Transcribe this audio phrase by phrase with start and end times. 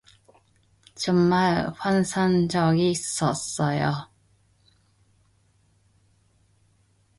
[0.95, 4.09] 정말 환상적이었어요.